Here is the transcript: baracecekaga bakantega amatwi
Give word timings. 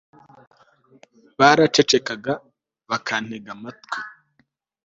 baracecekaga 1.39 2.33
bakantega 2.89 3.49
amatwi 3.55 3.99